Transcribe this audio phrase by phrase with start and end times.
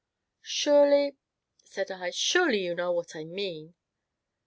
[0.49, 1.15] "Surely,"
[1.63, 3.75] said I, "surely you know what I mean